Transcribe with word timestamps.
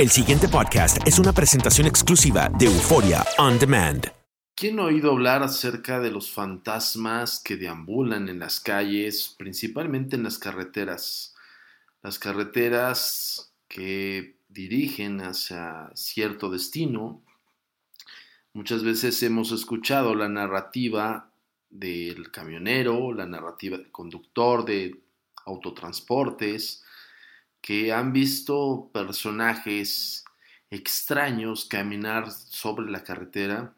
El 0.00 0.08
siguiente 0.08 0.48
podcast 0.48 1.06
es 1.06 1.18
una 1.18 1.34
presentación 1.34 1.86
exclusiva 1.86 2.48
de 2.58 2.64
Euforia 2.64 3.22
On 3.36 3.58
Demand. 3.58 4.06
¿Quién 4.54 4.80
ha 4.80 4.84
oído 4.84 5.10
hablar 5.10 5.42
acerca 5.42 6.00
de 6.00 6.10
los 6.10 6.30
fantasmas 6.30 7.38
que 7.38 7.58
deambulan 7.58 8.30
en 8.30 8.38
las 8.38 8.60
calles, 8.60 9.34
principalmente 9.36 10.16
en 10.16 10.22
las 10.22 10.38
carreteras? 10.38 11.34
Las 12.00 12.18
carreteras 12.18 13.52
que 13.68 14.38
dirigen 14.48 15.20
hacia 15.20 15.90
cierto 15.92 16.48
destino. 16.48 17.20
Muchas 18.54 18.82
veces 18.82 19.22
hemos 19.22 19.52
escuchado 19.52 20.14
la 20.14 20.30
narrativa 20.30 21.30
del 21.68 22.30
camionero, 22.30 23.12
la 23.12 23.26
narrativa 23.26 23.76
del 23.76 23.90
conductor 23.90 24.64
de 24.64 24.98
autotransportes, 25.44 26.84
que 27.60 27.92
han 27.92 28.12
visto 28.12 28.90
personajes 28.92 30.24
extraños 30.70 31.64
caminar 31.64 32.30
sobre 32.30 32.90
la 32.90 33.02
carretera 33.02 33.74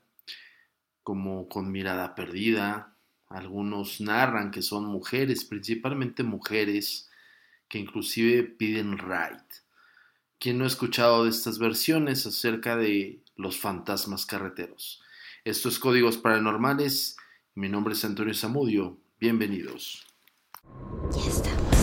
como 1.02 1.48
con 1.48 1.70
mirada 1.70 2.14
perdida. 2.14 2.96
Algunos 3.28 4.00
narran 4.00 4.50
que 4.50 4.62
son 4.62 4.84
mujeres, 4.86 5.44
principalmente 5.44 6.22
mujeres, 6.22 7.10
que 7.68 7.78
inclusive 7.78 8.42
piden 8.42 8.98
ride. 8.98 9.42
¿Quién 10.38 10.58
no 10.58 10.64
ha 10.64 10.68
escuchado 10.68 11.24
de 11.24 11.30
estas 11.30 11.58
versiones 11.58 12.26
acerca 12.26 12.76
de 12.76 13.22
los 13.36 13.58
fantasmas 13.58 14.26
carreteros? 14.26 15.02
Esto 15.44 15.68
es 15.68 15.78
Códigos 15.78 16.18
Paranormales. 16.18 17.16
Mi 17.54 17.68
nombre 17.68 17.94
es 17.94 18.04
Antonio 18.04 18.34
Zamudio. 18.34 18.98
Bienvenidos. 19.18 20.06
Ya 21.12 21.30
estamos 21.30 21.81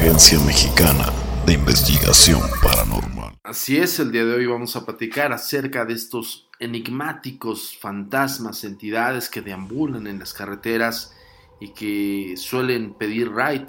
Agencia 0.00 0.38
Mexicana 0.46 1.12
de 1.44 1.52
Investigación 1.52 2.40
Paranormal. 2.62 3.34
Así 3.44 3.76
es, 3.76 4.00
el 4.00 4.10
día 4.10 4.24
de 4.24 4.32
hoy 4.32 4.46
vamos 4.46 4.74
a 4.74 4.86
platicar 4.86 5.30
acerca 5.30 5.84
de 5.84 5.92
estos 5.92 6.48
enigmáticos 6.58 7.76
fantasmas, 7.78 8.64
entidades 8.64 9.28
que 9.28 9.42
deambulan 9.42 10.06
en 10.06 10.18
las 10.18 10.32
carreteras 10.32 11.14
y 11.60 11.74
que 11.74 12.32
suelen 12.38 12.94
pedir 12.94 13.30
ride. 13.30 13.66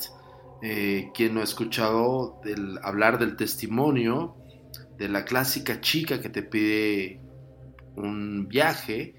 Eh, 0.62 1.12
quien 1.14 1.34
no 1.34 1.42
ha 1.42 1.44
escuchado 1.44 2.40
del, 2.46 2.80
hablar 2.82 3.20
del 3.20 3.36
testimonio 3.36 4.38
de 4.98 5.10
la 5.10 5.26
clásica 5.26 5.82
chica 5.82 6.22
que 6.22 6.30
te 6.30 6.44
pide 6.44 7.20
un 7.98 8.48
viaje, 8.48 9.16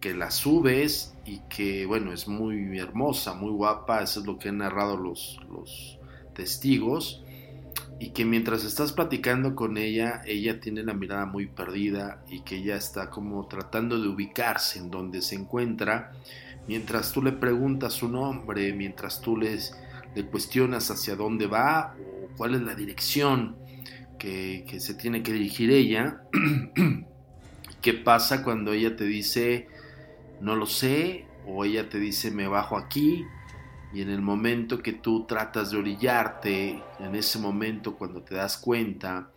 que 0.00 0.14
la 0.14 0.30
subes 0.30 1.18
y 1.26 1.40
que, 1.50 1.84
bueno, 1.84 2.14
es 2.14 2.26
muy 2.26 2.78
hermosa, 2.78 3.34
muy 3.34 3.50
guapa, 3.50 4.02
eso 4.02 4.20
es 4.20 4.26
lo 4.26 4.38
que 4.38 4.48
han 4.48 4.58
narrado 4.58 4.96
los, 4.96 5.38
los 5.50 5.95
testigos, 6.36 7.24
y 7.98 8.10
que 8.10 8.24
mientras 8.24 8.64
estás 8.64 8.92
platicando 8.92 9.54
con 9.54 9.78
ella, 9.78 10.20
ella 10.26 10.60
tiene 10.60 10.82
la 10.82 10.92
mirada 10.92 11.24
muy 11.24 11.46
perdida 11.46 12.22
y 12.28 12.40
que 12.40 12.56
ella 12.56 12.76
está 12.76 13.08
como 13.08 13.46
tratando 13.46 13.98
de 13.98 14.08
ubicarse 14.08 14.78
en 14.78 14.90
donde 14.90 15.22
se 15.22 15.34
encuentra, 15.34 16.12
mientras 16.68 17.12
tú 17.12 17.22
le 17.22 17.32
preguntas 17.32 17.94
su 17.94 18.08
nombre, 18.08 18.72
mientras 18.74 19.22
tú 19.22 19.36
les, 19.36 19.74
le 20.14 20.26
cuestionas 20.26 20.90
hacia 20.90 21.16
dónde 21.16 21.46
va 21.46 21.96
o 21.98 22.36
cuál 22.36 22.54
es 22.54 22.60
la 22.62 22.74
dirección 22.74 23.56
que, 24.18 24.66
que 24.68 24.78
se 24.78 24.94
tiene 24.94 25.22
que 25.22 25.32
dirigir 25.32 25.70
ella. 25.70 26.22
¿Qué 27.80 27.94
pasa 27.94 28.42
cuando 28.42 28.72
ella 28.72 28.94
te 28.96 29.04
dice, 29.04 29.68
no 30.40 30.54
lo 30.54 30.66
sé, 30.66 31.24
o 31.46 31.64
ella 31.64 31.88
te 31.88 31.98
dice, 31.98 32.30
me 32.30 32.46
bajo 32.46 32.76
aquí? 32.76 33.24
Y 33.92 34.02
en 34.02 34.10
el 34.10 34.20
momento 34.20 34.82
que 34.82 34.92
tú 34.92 35.24
tratas 35.26 35.70
de 35.70 35.78
orillarte, 35.78 36.82
en 36.98 37.14
ese 37.14 37.38
momento 37.38 37.96
cuando 37.96 38.22
te 38.22 38.34
das 38.34 38.58
cuenta 38.58 39.30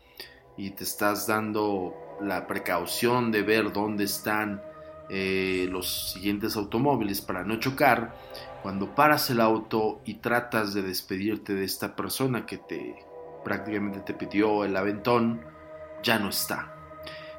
y 0.57 0.71
te 0.71 0.83
estás 0.83 1.27
dando 1.27 1.93
la 2.21 2.47
precaución 2.47 3.31
de 3.31 3.43
ver 3.43 3.71
dónde 3.71 4.03
están 4.03 4.61
eh, 5.09 5.67
los 5.71 6.11
siguientes 6.11 6.55
automóviles 6.55 7.21
para 7.21 7.43
no 7.43 7.59
chocar, 7.59 8.15
cuando 8.61 8.93
paras 8.93 9.29
el 9.29 9.39
auto 9.39 10.01
y 10.05 10.15
tratas 10.15 10.73
de 10.73 10.81
despedirte 10.81 11.53
de 11.53 11.63
esta 11.63 11.95
persona 11.95 12.45
que 12.45 12.57
te 12.57 13.05
prácticamente 13.43 14.01
te 14.01 14.13
pidió 14.13 14.65
el 14.65 14.75
aventón, 14.75 15.41
ya 16.03 16.19
no 16.19 16.29
está. 16.29 16.75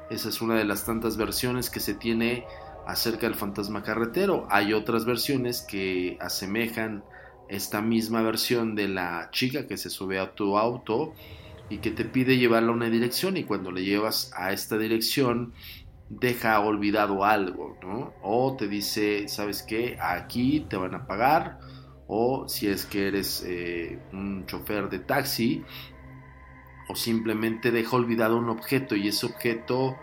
Esa 0.09 0.29
es 0.29 0.41
una 0.41 0.55
de 0.55 0.65
las 0.65 0.85
tantas 0.85 1.15
versiones 1.15 1.69
que 1.69 1.79
se 1.79 1.93
tiene 1.93 2.45
acerca 2.87 3.27
del 3.27 3.35
fantasma 3.35 3.83
carretero. 3.83 4.47
Hay 4.49 4.73
otras 4.73 5.05
versiones 5.05 5.61
que 5.61 6.17
asemejan 6.19 7.03
esta 7.49 7.81
misma 7.81 8.21
versión 8.21 8.75
de 8.75 8.87
la 8.87 9.29
chica 9.31 9.67
que 9.67 9.77
se 9.77 9.89
sube 9.89 10.19
a 10.19 10.33
tu 10.33 10.57
auto 10.57 11.13
y 11.69 11.77
que 11.77 11.91
te 11.91 12.05
pide 12.05 12.37
llevarla 12.37 12.69
a 12.71 12.75
una 12.75 12.89
dirección 12.89 13.37
y 13.37 13.43
cuando 13.43 13.71
le 13.71 13.83
llevas 13.83 14.31
a 14.35 14.51
esta 14.51 14.77
dirección 14.77 15.53
deja 16.09 16.59
olvidado 16.59 17.23
algo, 17.23 17.77
¿no? 17.81 18.13
O 18.21 18.55
te 18.57 18.67
dice, 18.67 19.27
¿sabes 19.27 19.63
qué? 19.63 19.97
Aquí 20.01 20.65
te 20.69 20.75
van 20.75 20.93
a 20.93 21.07
pagar. 21.07 21.59
O 22.07 22.49
si 22.49 22.67
es 22.67 22.85
que 22.85 23.07
eres 23.07 23.43
eh, 23.47 23.97
un 24.11 24.45
chofer 24.45 24.89
de 24.89 24.99
taxi, 24.99 25.63
o 26.89 26.95
simplemente 26.95 27.71
deja 27.71 27.95
olvidado 27.95 28.37
un 28.37 28.49
objeto 28.49 28.97
y 28.97 29.07
ese 29.07 29.25
objeto 29.25 29.95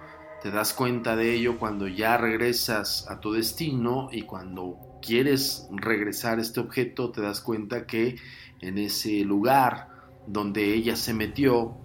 te 0.42 0.50
das 0.50 0.72
cuenta 0.72 1.16
de 1.16 1.34
ello 1.34 1.58
cuando 1.58 1.88
ya 1.88 2.16
regresas 2.16 3.06
a 3.08 3.20
tu 3.20 3.32
destino 3.32 4.08
y 4.12 4.22
cuando 4.22 4.78
quieres 5.02 5.66
regresar 5.70 6.38
este 6.38 6.60
objeto 6.60 7.10
te 7.10 7.20
das 7.20 7.40
cuenta 7.40 7.86
que 7.86 8.16
en 8.60 8.78
ese 8.78 9.24
lugar 9.24 9.88
donde 10.26 10.74
ella 10.74 10.96
se 10.96 11.14
metió 11.14 11.76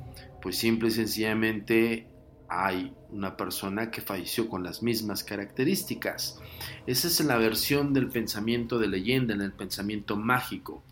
pues 0.41 0.58
simple 0.58 0.90
y 0.90 0.91
sencillamente 0.91 2.08
hay 2.50 2.94
una 3.09 3.36
persona 3.38 3.90
que 3.90 4.02
falleció 4.02 4.50
con 4.50 4.64
las 4.64 4.84
mismas 4.84 5.24
características. 5.24 6.40
Esa 6.85 7.08
es 7.08 7.20
la 7.22 7.38
versión 7.38 7.94
del 7.94 8.09
pensamiento 8.09 8.78
de 8.78 8.88
leyenda, 8.88 9.34
en 9.34 9.41
el 9.41 9.53
pensamiento 9.53 10.18
mágico. 10.18 10.84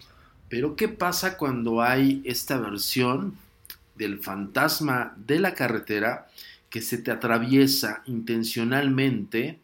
Pero 0.49 0.75
¿qué 0.75 0.87
pasa 0.87 1.37
cuando 1.37 1.81
hay 1.81 2.21
esta 2.25 2.57
versión 2.57 3.37
del 3.95 4.19
fantasma 4.19 5.13
de 5.17 5.39
la 5.39 5.53
carretera 5.53 6.27
que 6.71 6.81
se 6.81 6.97
te 6.97 7.11
atraviesa 7.11 8.01
intencionalmente 8.07 9.59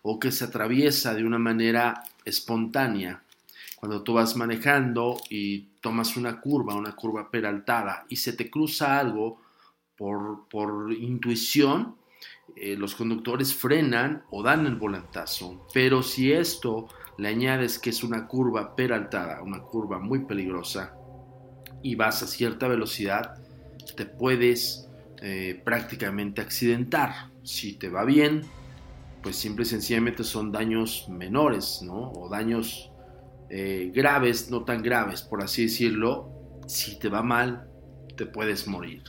o 0.00 0.18
que 0.18 0.32
se 0.32 0.44
atraviesa 0.44 1.12
de 1.12 1.24
una 1.24 1.38
manera 1.38 2.04
espontánea. 2.24 3.22
Cuando 3.76 4.02
tú 4.02 4.14
vas 4.14 4.36
manejando 4.36 5.20
y 5.28 5.72
tomas 5.80 6.16
una 6.16 6.40
curva, 6.40 6.76
una 6.76 6.94
curva 6.94 7.30
peraltada, 7.30 8.06
y 8.08 8.16
se 8.16 8.32
te 8.32 8.48
cruza 8.48 8.98
algo 8.98 9.42
por, 9.96 10.48
por 10.48 10.92
intuición, 10.92 11.96
eh, 12.54 12.76
los 12.76 12.94
conductores 12.94 13.54
frenan 13.54 14.22
o 14.30 14.44
dan 14.44 14.64
el 14.66 14.76
volantazo. 14.76 15.66
Pero 15.74 16.04
si 16.04 16.32
esto 16.32 16.86
le 17.18 17.28
añades 17.28 17.80
que 17.80 17.90
es 17.90 18.04
una 18.04 18.28
curva 18.28 18.76
peraltada, 18.76 19.42
una 19.42 19.62
curva 19.62 19.98
muy 19.98 20.20
peligrosa, 20.26 20.94
y 21.82 21.96
vas 21.96 22.22
a 22.22 22.28
cierta 22.28 22.68
velocidad, 22.68 23.42
te 23.96 24.06
puedes 24.06 24.88
eh, 25.24 25.60
prácticamente 25.64 26.40
accidentar. 26.40 27.30
Si 27.44 27.74
te 27.74 27.88
va 27.88 28.04
bien, 28.04 28.42
pues 29.22 29.36
simple 29.36 29.62
y 29.62 29.66
sencillamente 29.66 30.24
son 30.24 30.50
daños 30.50 31.06
menores, 31.08 31.80
¿no? 31.82 32.10
O 32.10 32.28
daños 32.28 32.90
eh, 33.48 33.92
graves, 33.94 34.50
no 34.50 34.64
tan 34.64 34.82
graves, 34.82 35.22
por 35.22 35.40
así 35.40 35.62
decirlo. 35.62 36.28
Si 36.66 36.98
te 36.98 37.08
va 37.08 37.22
mal, 37.22 37.68
te 38.16 38.26
puedes 38.26 38.66
morir. 38.66 39.04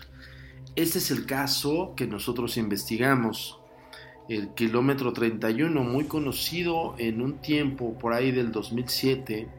Este 0.76 1.00
es 1.00 1.10
el 1.10 1.26
caso 1.26 1.96
que 1.98 2.06
nosotros 2.06 2.58
investigamos. 2.58 3.60
El 4.30 4.54
kilómetro 4.54 5.14
31, 5.14 5.84
muy 5.84 6.06
conocido 6.06 6.94
en 7.00 7.24
un 7.24 7.42
tiempo 7.42 7.98
por 7.98 8.14
ahí 8.14 8.32
del 8.32 8.52
2007, 8.52 9.50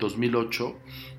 2008. 0.00 0.76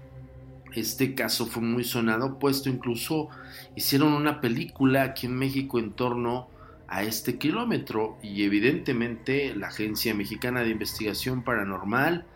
Este 0.77 1.15
caso 1.15 1.47
fue 1.47 1.63
muy 1.63 1.83
sonado, 1.83 2.37
puesto 2.37 2.69
incluso 2.69 3.29
hicieron 3.75 4.13
una 4.13 4.39
película 4.39 5.01
aquí 5.01 5.25
en 5.25 5.35
México 5.35 5.79
en 5.79 5.93
torno 5.93 6.49
a 6.87 7.01
este 7.01 7.39
kilómetro 7.39 8.19
y 8.21 8.43
evidentemente 8.43 9.55
la 9.55 9.69
Agencia 9.69 10.13
Mexicana 10.13 10.61
de 10.61 10.69
Investigación 10.69 11.43
Paranormal 11.43 12.27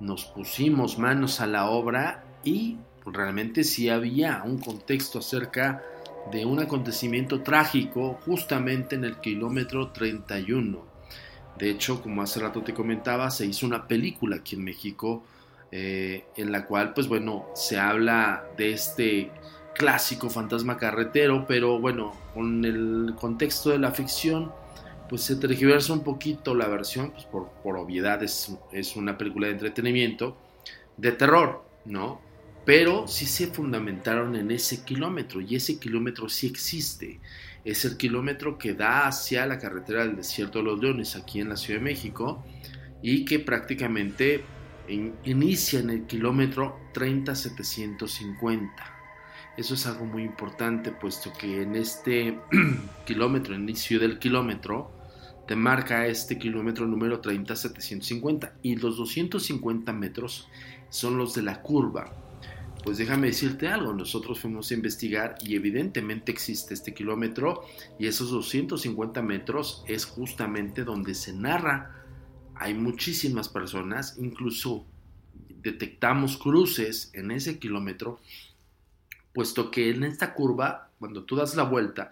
nos 0.00 0.24
pusimos 0.24 0.98
manos 0.98 1.42
a 1.42 1.46
la 1.46 1.68
obra 1.68 2.24
y 2.42 2.78
realmente 3.04 3.64
sí 3.64 3.90
había 3.90 4.44
un 4.46 4.56
contexto 4.56 5.18
acerca 5.18 5.82
de 6.32 6.46
un 6.46 6.58
acontecimiento 6.58 7.42
trágico 7.42 8.18
justamente 8.24 8.94
en 8.94 9.04
el 9.04 9.16
kilómetro 9.20 9.90
31. 9.90 10.82
De 11.58 11.68
hecho, 11.68 12.00
como 12.00 12.22
hace 12.22 12.40
rato 12.40 12.62
te 12.62 12.72
comentaba, 12.72 13.30
se 13.30 13.44
hizo 13.44 13.66
una 13.66 13.86
película 13.86 14.36
aquí 14.36 14.56
en 14.56 14.64
México 14.64 15.22
eh, 15.72 16.24
en 16.36 16.50
la 16.50 16.66
cual, 16.66 16.94
pues 16.94 17.06
bueno, 17.06 17.46
se 17.54 17.78
habla 17.78 18.44
de 18.56 18.72
este 18.72 19.30
clásico 19.74 20.28
fantasma 20.28 20.76
carretero, 20.76 21.46
pero 21.46 21.78
bueno, 21.78 22.12
con 22.34 22.64
el 22.64 23.14
contexto 23.18 23.70
de 23.70 23.78
la 23.78 23.92
ficción, 23.92 24.52
pues 25.08 25.22
se 25.22 25.36
tergiversa 25.36 25.92
un 25.92 26.04
poquito 26.04 26.54
la 26.54 26.68
versión, 26.68 27.12
pues 27.12 27.24
por, 27.24 27.50
obviedad 27.76 28.22
es, 28.22 28.56
es 28.72 28.96
una 28.96 29.16
película 29.16 29.46
de 29.46 29.54
entretenimiento, 29.54 30.36
de 30.96 31.12
terror, 31.12 31.64
¿no? 31.84 32.20
Pero 32.64 33.08
sí 33.08 33.26
se 33.26 33.46
fundamentaron 33.46 34.36
en 34.36 34.50
ese 34.50 34.84
kilómetro 34.84 35.40
y 35.40 35.56
ese 35.56 35.78
kilómetro 35.78 36.28
sí 36.28 36.46
existe. 36.46 37.20
Es 37.64 37.84
el 37.84 37.96
kilómetro 37.96 38.58
que 38.58 38.74
da 38.74 39.06
hacia 39.06 39.46
la 39.46 39.58
carretera 39.58 40.00
del 40.00 40.16
desierto 40.16 40.58
de 40.58 40.64
los 40.64 40.80
leones 40.80 41.16
aquí 41.16 41.40
en 41.40 41.48
la 41.48 41.56
Ciudad 41.56 41.80
de 41.80 41.84
México 41.84 42.44
y 43.02 43.24
que 43.24 43.38
prácticamente 43.38 44.44
in- 44.90 45.14
inicia 45.24 45.80
en 45.80 45.90
el 45.90 46.06
kilómetro 46.06 46.78
30750. 46.92 48.72
Eso 49.56 49.74
es 49.74 49.86
algo 49.86 50.04
muy 50.04 50.22
importante 50.22 50.90
puesto 50.92 51.32
que 51.38 51.62
en 51.62 51.76
este 51.76 52.38
kilómetro, 53.06 53.54
inicio 53.54 53.98
del 53.98 54.18
kilómetro, 54.18 54.90
te 55.46 55.56
marca 55.56 56.06
este 56.06 56.38
kilómetro 56.38 56.86
número 56.86 57.20
30750 57.20 58.54
y 58.62 58.76
los 58.76 58.96
250 58.96 59.92
metros 59.92 60.48
son 60.90 61.18
los 61.18 61.34
de 61.34 61.42
la 61.42 61.60
curva. 61.62 62.12
Pues 62.84 62.96
déjame 62.96 63.26
decirte 63.26 63.68
algo, 63.68 63.92
nosotros 63.92 64.40
fuimos 64.40 64.70
a 64.70 64.74
investigar 64.74 65.34
y 65.44 65.54
evidentemente 65.54 66.32
existe 66.32 66.72
este 66.72 66.94
kilómetro 66.94 67.64
y 67.98 68.06
esos 68.06 68.30
250 68.30 69.20
metros 69.22 69.84
es 69.86 70.06
justamente 70.06 70.84
donde 70.84 71.14
se 71.14 71.32
narra. 71.34 71.99
Hay 72.60 72.74
muchísimas 72.74 73.48
personas, 73.48 74.18
incluso 74.18 74.84
detectamos 75.62 76.36
cruces 76.36 77.10
en 77.14 77.30
ese 77.30 77.58
kilómetro, 77.58 78.20
puesto 79.32 79.70
que 79.70 79.88
en 79.88 80.04
esta 80.04 80.34
curva, 80.34 80.90
cuando 80.98 81.24
tú 81.24 81.36
das 81.36 81.56
la 81.56 81.62
vuelta, 81.62 82.10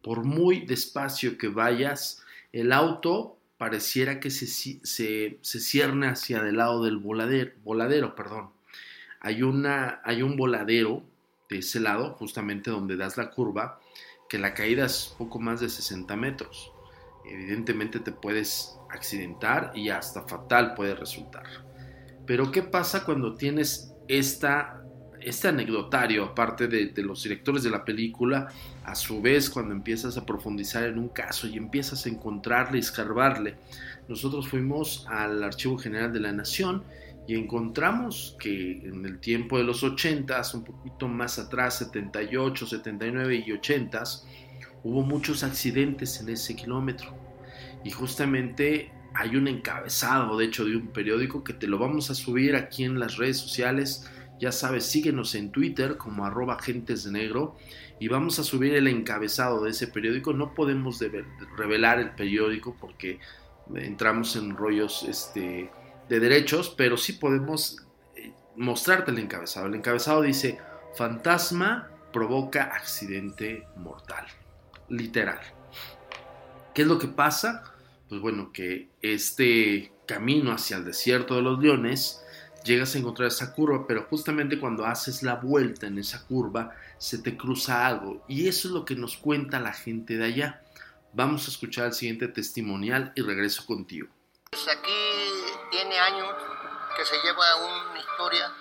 por 0.00 0.22
muy 0.22 0.64
despacio 0.64 1.36
que 1.36 1.48
vayas, 1.48 2.22
el 2.52 2.72
auto 2.72 3.38
pareciera 3.56 4.20
que 4.20 4.30
se, 4.30 4.46
se, 4.46 5.40
cierne 5.42 6.06
hacia 6.06 6.38
el 6.46 6.58
lado 6.58 6.84
del 6.84 6.98
voladero, 6.98 7.50
voladero 7.64 8.14
perdón. 8.14 8.50
Hay, 9.18 9.42
una, 9.42 10.00
hay 10.04 10.22
un 10.22 10.36
voladero 10.36 11.02
de 11.50 11.58
ese 11.58 11.80
lado, 11.80 12.14
justamente 12.14 12.70
donde 12.70 12.96
das 12.96 13.16
la 13.16 13.32
curva, 13.32 13.80
que 14.28 14.38
la 14.38 14.54
caída 14.54 14.86
es 14.86 15.12
poco 15.18 15.40
más 15.40 15.58
de 15.58 15.68
60 15.68 16.14
metros. 16.14 16.70
Evidentemente 17.28 18.00
te 18.00 18.12
puedes 18.12 18.78
accidentar 18.90 19.72
y 19.74 19.90
hasta 19.90 20.22
fatal 20.22 20.74
puede 20.74 20.94
resultar. 20.94 21.44
Pero 22.26 22.50
¿qué 22.50 22.62
pasa 22.62 23.04
cuando 23.04 23.34
tienes 23.34 23.94
esta, 24.06 24.82
este 25.20 25.48
anecdotario, 25.48 26.24
aparte 26.24 26.68
de, 26.68 26.86
de, 26.86 27.02
los 27.02 27.22
directores 27.22 27.62
de 27.62 27.70
la 27.70 27.84
película, 27.84 28.48
a 28.84 28.94
su 28.94 29.20
vez 29.20 29.50
cuando 29.50 29.74
empiezas 29.74 30.16
a 30.16 30.26
profundizar 30.26 30.84
en 30.84 30.98
un 30.98 31.08
caso 31.08 31.46
y 31.46 31.56
empiezas 31.56 32.04
a 32.06 32.08
encontrarle 32.08 32.78
escarbarle? 32.78 33.56
Nosotros 34.08 34.48
fuimos 34.48 35.06
al 35.08 35.42
Archivo 35.42 35.78
General 35.78 36.12
de 36.12 36.20
la 36.20 36.32
Nación 36.32 36.82
y 37.28 37.34
encontramos 37.34 38.36
que 38.40 38.80
en 38.88 39.04
el 39.04 39.20
tiempo 39.20 39.58
de 39.58 39.64
los 39.64 39.82
80, 39.82 40.40
un 40.54 40.64
poquito 40.64 41.08
más 41.08 41.38
atrás, 41.38 41.76
78, 41.76 42.66
79 42.66 43.44
y 43.46 43.52
80, 43.52 44.02
hubo 44.84 45.02
muchos 45.02 45.42
accidentes 45.42 46.20
en 46.20 46.28
ese 46.28 46.56
kilómetro. 46.56 47.16
Y 47.84 47.90
justamente 47.90 48.92
hay 49.14 49.36
un 49.36 49.48
encabezado, 49.48 50.36
de 50.36 50.46
hecho, 50.46 50.64
de 50.64 50.76
un 50.76 50.88
periódico 50.88 51.42
que 51.42 51.52
te 51.52 51.66
lo 51.66 51.78
vamos 51.78 52.10
a 52.10 52.14
subir 52.14 52.56
aquí 52.56 52.84
en 52.84 52.98
las 52.98 53.16
redes 53.16 53.38
sociales. 53.38 54.08
Ya 54.38 54.52
sabes, 54.52 54.86
síguenos 54.86 55.34
en 55.34 55.50
Twitter 55.50 55.96
como 55.96 56.24
arroba 56.24 56.54
agentes 56.54 57.04
de 57.04 57.12
negro 57.12 57.56
y 57.98 58.08
vamos 58.08 58.38
a 58.38 58.44
subir 58.44 58.74
el 58.74 58.86
encabezado 58.86 59.64
de 59.64 59.70
ese 59.70 59.88
periódico. 59.88 60.32
No 60.32 60.54
podemos 60.54 61.00
revelar 61.56 61.98
el 61.98 62.10
periódico 62.10 62.76
porque 62.80 63.18
entramos 63.74 64.36
en 64.36 64.56
rollos 64.56 65.02
este, 65.02 65.70
de 66.08 66.20
derechos, 66.20 66.74
pero 66.76 66.96
sí 66.96 67.14
podemos 67.14 67.84
mostrarte 68.56 69.10
el 69.10 69.18
encabezado. 69.18 69.66
El 69.66 69.74
encabezado 69.74 70.22
dice, 70.22 70.58
fantasma 70.94 71.88
provoca 72.12 72.64
accidente 72.64 73.66
mortal. 73.76 74.26
Literal. 74.88 75.40
¿Qué 76.74 76.82
es 76.82 76.88
lo 76.88 76.98
que 76.98 77.08
pasa? 77.08 77.74
Pues 78.08 78.20
bueno, 78.20 78.52
que 78.52 78.88
este 79.02 79.92
camino 80.06 80.52
hacia 80.52 80.78
el 80.78 80.84
desierto 80.84 81.36
de 81.36 81.42
los 81.42 81.58
leones, 81.58 82.24
llegas 82.64 82.94
a 82.94 82.98
encontrar 82.98 83.28
esa 83.28 83.52
curva, 83.54 83.86
pero 83.86 84.06
justamente 84.08 84.58
cuando 84.58 84.86
haces 84.86 85.22
la 85.22 85.34
vuelta 85.34 85.86
en 85.86 85.98
esa 85.98 86.24
curva, 86.24 86.74
se 86.98 87.18
te 87.18 87.36
cruza 87.36 87.86
algo. 87.86 88.24
Y 88.28 88.48
eso 88.48 88.68
es 88.68 88.74
lo 88.74 88.84
que 88.84 88.94
nos 88.94 89.16
cuenta 89.16 89.60
la 89.60 89.72
gente 89.72 90.16
de 90.16 90.24
allá. 90.24 90.62
Vamos 91.12 91.46
a 91.46 91.50
escuchar 91.50 91.86
el 91.86 91.94
siguiente 91.94 92.28
testimonial 92.28 93.12
y 93.14 93.22
regreso 93.22 93.64
contigo. 93.66 94.08
Pues 94.50 94.66
aquí 94.68 94.92
tiene 95.70 95.98
años 95.98 96.34
que 96.96 97.04
se 97.04 97.16
lleva 97.22 97.44
una 97.56 97.98
historia 97.98 98.52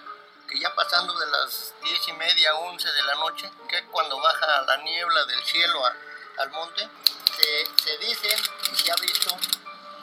que 0.47 0.59
ya 0.59 0.73
pasando 0.73 1.17
de 1.19 1.25
las 1.29 1.73
diez 1.83 2.07
y 2.07 2.13
media, 2.13 2.55
once 2.55 2.87
de 2.87 3.03
la 3.03 3.15
noche, 3.15 3.49
que 3.67 3.83
cuando 3.91 4.17
baja 4.19 4.61
la 4.65 4.77
niebla 4.83 5.25
del 5.25 5.43
cielo 5.43 5.85
a, 5.85 5.93
al 6.37 6.49
monte, 6.51 6.87
se, 7.35 7.83
se, 7.83 7.97
dice 7.97 8.29
y 8.71 8.75
se 8.75 8.91
ha 8.91 8.95
visto 8.95 9.35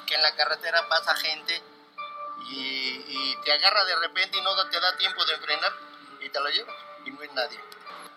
que 0.06 0.14
en 0.14 0.22
la 0.22 0.34
carretera 0.34 0.88
pasa 0.88 1.14
gente 1.16 1.62
y, 2.46 3.36
te 3.44 3.52
agarra 3.52 3.84
de 3.84 3.96
repente 3.96 4.38
y 4.38 4.40
no 4.40 4.54
te 4.70 4.80
da 4.80 4.96
tiempo 4.96 5.22
de 5.26 5.36
frenar 5.36 5.72
y 6.20 6.30
te 6.30 6.40
lo 6.40 6.48
llevas 6.48 6.74
y 7.04 7.10
no 7.10 7.22
es 7.22 7.32
nadie. 7.32 7.60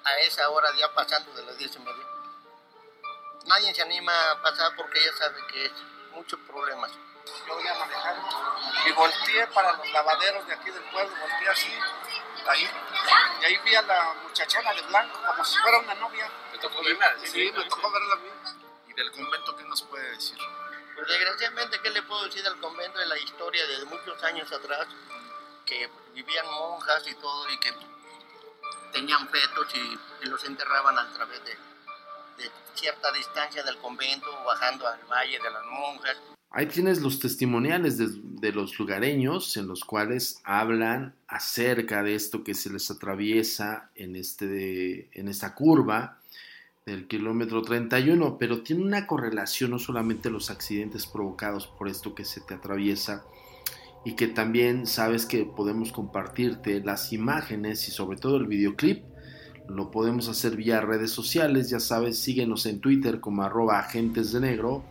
A 0.06 0.20
esa 0.20 0.50
hora 0.50 0.74
ya 0.78 0.94
pasando 0.94 1.34
de 1.34 1.44
las 1.44 1.58
diez 1.58 1.76
y 1.76 1.80
media. 1.80 2.06
Nadie 3.46 3.76
se 3.76 3.82
anima 3.82 4.32
a 4.32 4.42
pasar 4.42 4.74
porque 4.78 5.04
ya 5.04 5.12
sabe 5.18 5.46
que 5.48 5.66
es 5.66 5.72
muchos 6.14 6.40
problemas 6.48 6.92
yo 7.48 7.56
voy 7.56 7.68
a 7.68 7.74
manejar 7.76 8.16
y 8.86 8.92
volteé 8.92 9.48
para 9.48 9.74
los 9.74 9.92
lavaderos 9.92 10.48
de 10.48 10.54
aquí 10.54 10.72
del 10.72 10.84
pueblo, 10.84 11.16
volteé 11.20 11.50
así, 11.50 11.74
ahí, 12.48 12.70
y 13.42 13.46
ahí 13.46 13.58
vi 13.64 13.76
a 13.76 13.82
la 13.84 14.14
muchachona 14.24 14.74
de 14.74 14.82
blanco 14.84 15.20
como 15.26 15.46
si 15.46 15.58
fuera 15.60 15.80
una 15.80 15.96
novia. 15.96 16.30
¿Me 16.52 16.58
tocó 16.60 16.84
verla? 16.84 17.16
Sí, 17.22 17.28
sí, 17.28 17.52
me 17.56 17.64
tocó 17.66 17.92
verla 17.92 18.14
a 18.14 18.18
mí. 18.18 18.30
¿Y 18.88 18.94
del 18.94 19.12
convento 19.12 19.56
qué 19.56 19.64
nos 19.64 19.82
puede 19.84 20.10
decir? 20.12 20.38
Pues 20.96 21.08
desgraciadamente, 21.08 21.80
¿qué 21.82 21.90
le 21.92 22.02
puedo 22.04 22.26
decir 22.26 22.44
del 22.44 22.60
convento? 22.60 22.98
De 23.00 23.06
la 23.06 23.18
historia 23.18 23.66
de 23.68 23.86
muchos 23.86 24.24
años 24.24 24.52
atrás, 24.52 24.88
que 25.66 25.90
vivían 26.14 26.46
monjas 26.48 27.08
y 27.08 27.14
todo, 27.16 27.50
y 27.50 27.60
que 27.60 27.74
tenían 28.94 29.30
fetos 29.30 29.68
y, 29.76 30.00
y 30.22 30.26
los 30.26 30.44
enterraban 30.46 30.98
a 30.98 31.14
través 31.14 31.44
de, 31.44 31.58
de 32.38 32.52
cierta 32.74 33.12
distancia 33.12 33.64
del 33.64 33.78
convento, 33.78 34.32
bajando 34.44 34.88
al 34.88 35.04
valle 35.06 35.40
de 35.40 35.52
las 35.52 35.64
monjas. 35.66 36.18
Ahí 36.50 36.68
tienes 36.68 37.02
los 37.02 37.20
testimoniales 37.20 37.98
de, 37.98 38.52
los 38.54 38.80
lugareños 38.80 39.58
en 39.58 39.68
los 39.68 39.84
cuales 39.84 40.40
hablan 40.46 41.14
acerca 41.28 42.04
de 42.04 42.16
esto 42.16 42.44
que 42.44 42.54
se 42.54 42.72
les 42.72 42.90
atraviesa 42.90 43.90
en, 43.96 44.16
este, 44.16 45.10
en 45.20 45.28
esta 45.28 45.54
curva 45.54 46.20
del 46.86 47.06
kilómetro 47.08 47.62
31, 47.62 48.38
pero 48.38 48.62
tiene 48.64 48.82
una 48.84 49.08
correlación 49.08 49.72
no 49.72 49.80
solamente 49.80 50.30
los 50.30 50.50
accidentes 50.50 51.06
provocados 51.06 51.68
por 51.68 51.90
esto 51.90 52.16
que 52.16 52.24
se 52.24 52.40
te 52.40 52.54
atraviesa 52.54 53.26
y 54.06 54.16
que 54.16 54.30
también 54.30 54.88
sabes 54.88 55.26
que 55.26 55.44
podemos 55.44 55.92
compartirte 55.92 56.80
las 56.80 57.12
imágenes 57.12 57.90
y 57.90 57.92
sobre 57.92 58.18
todo 58.18 58.38
el 58.38 58.48
videoclip. 58.48 59.04
Lo 59.68 59.92
podemos 59.92 60.30
hacer 60.30 60.56
vía 60.56 60.80
redes 60.80 61.12
sociales, 61.12 61.70
ya 61.70 61.82
sabes, 61.82 62.18
síguenos 62.18 62.66
en 62.68 62.80
Twitter 62.80 63.20
como 63.20 63.44
arroba 63.44 63.80
agentes 63.80 64.32
de 64.32 64.40
negro 64.40 64.86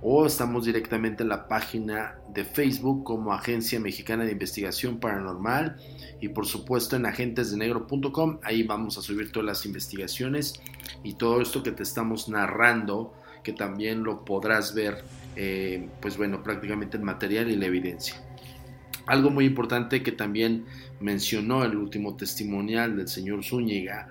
o 0.00 0.26
estamos 0.26 0.64
directamente 0.64 1.22
en 1.22 1.28
la 1.28 1.48
página 1.48 2.16
de 2.32 2.44
Facebook 2.44 3.04
como 3.04 3.32
Agencia 3.32 3.80
Mexicana 3.80 4.24
de 4.24 4.32
Investigación 4.32 4.98
Paranormal 4.98 5.76
y 6.20 6.28
por 6.28 6.46
supuesto 6.46 6.96
en 6.96 7.06
agentesdenegro.com 7.06 8.38
ahí 8.42 8.62
vamos 8.62 8.96
a 8.98 9.02
subir 9.02 9.32
todas 9.32 9.46
las 9.46 9.66
investigaciones 9.66 10.60
y 11.02 11.14
todo 11.14 11.40
esto 11.40 11.62
que 11.62 11.72
te 11.72 11.82
estamos 11.82 12.28
narrando 12.28 13.12
que 13.42 13.52
también 13.52 14.04
lo 14.04 14.24
podrás 14.24 14.74
ver 14.74 15.02
eh, 15.34 15.88
pues 16.00 16.16
bueno 16.16 16.42
prácticamente 16.42 16.96
el 16.96 17.02
material 17.02 17.50
y 17.50 17.56
la 17.56 17.66
evidencia. 17.66 18.22
Algo 19.06 19.30
muy 19.30 19.46
importante 19.46 20.02
que 20.02 20.12
también 20.12 20.66
mencionó 21.00 21.64
el 21.64 21.76
último 21.76 22.16
testimonial 22.16 22.96
del 22.96 23.08
señor 23.08 23.42
Zúñiga 23.42 24.08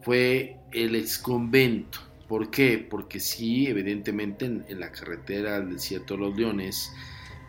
fue 0.00 0.56
el 0.72 0.94
exconvento 0.94 2.07
¿Por 2.28 2.50
qué? 2.50 2.86
Porque 2.88 3.20
sí, 3.20 3.66
evidentemente 3.66 4.44
en, 4.44 4.80
la 4.80 4.92
carretera 4.92 5.58
del 5.58 5.74
desierto 5.74 6.14
de 6.14 6.20
los 6.20 6.36
leones, 6.36 6.92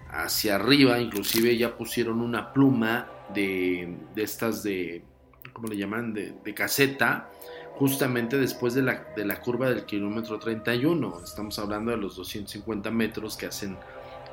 hacia 0.09 0.55
arriba, 0.55 0.99
inclusive 0.99 1.57
ya 1.57 1.77
pusieron 1.77 2.21
una 2.21 2.53
pluma 2.53 3.11
de, 3.33 3.97
de 4.15 4.23
estas 4.23 4.63
de, 4.63 5.03
¿cómo 5.51 5.67
le 5.67 5.75
llaman? 5.75 6.13
De, 6.13 6.33
de, 6.43 6.53
caseta, 6.53 7.29
justamente 7.75 8.37
después 8.37 8.73
de 8.73 8.83
la, 8.83 9.05
de 9.15 9.25
la 9.25 9.41
curva 9.41 9.69
del 9.69 9.85
kilómetro 9.85 10.39
31. 10.39 11.21
Estamos 11.25 11.59
hablando 11.59 11.91
de 11.91 11.97
los 11.97 12.15
250 12.15 12.89
metros 12.89 13.35
que 13.35 13.47
hacen 13.47 13.77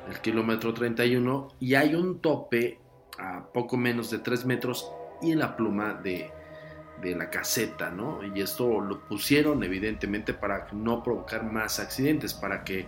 el 0.09 0.19
kilómetro 0.21 0.73
31 0.73 1.49
y 1.59 1.75
hay 1.75 1.93
un 1.93 2.19
tope 2.19 2.79
a 3.19 3.45
poco 3.51 3.75
menos 3.75 4.09
de 4.09 4.19
3 4.19 4.45
metros 4.45 4.89
y 5.21 5.35
la 5.35 5.57
pluma 5.57 5.93
de, 5.93 6.31
de 7.01 7.15
la 7.15 7.29
caseta, 7.29 7.89
¿no? 7.89 8.19
Y 8.35 8.41
esto 8.41 8.81
lo 8.81 9.05
pusieron 9.07 9.63
evidentemente 9.63 10.33
para 10.33 10.67
no 10.71 11.03
provocar 11.03 11.43
más 11.43 11.79
accidentes, 11.79 12.33
para 12.33 12.63
que 12.63 12.87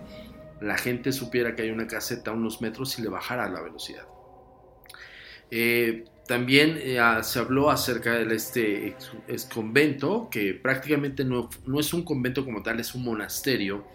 la 0.62 0.78
gente 0.78 1.12
supiera 1.12 1.56
que 1.56 1.64
hay 1.64 1.72
una 1.72 1.88
caseta 1.88 2.32
a 2.32 2.34
unos 2.34 2.62
metros 2.62 2.98
y 3.00 3.02
le 3.02 3.10
bajara 3.10 3.50
la 3.50 3.62
velocidad. 3.62 4.08
Eh, 5.52 6.06
también 6.28 6.78
eh, 6.80 7.00
se 7.24 7.40
habló 7.40 7.72
acerca 7.72 8.14
de 8.14 8.36
este 8.36 8.96
convento, 9.52 10.28
que 10.30 10.54
prácticamente 10.54 11.26
no, 11.26 11.50
no, 11.66 11.80
es 11.80 11.92
un 11.92 12.04
convento 12.04 12.46
como 12.46 12.62
tal, 12.62 12.80
es 12.80 12.94
un 12.94 13.04
monasterio. 13.04 13.86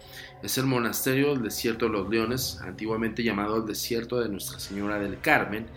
Es 0.43 0.57
el 0.57 0.65
monasterio 0.65 1.33
del 1.33 1.43
desierto 1.43 1.85
de 1.85 1.91
los 1.91 2.09
leones, 2.09 2.59
antiguamente 2.61 3.23
llamado 3.23 3.57
el 3.57 3.65
desierto 3.65 4.19
de 4.19 4.27
Nuestra 4.27 4.59
Señora 4.59 4.99
del 4.99 5.19
Carmen, 5.21 5.67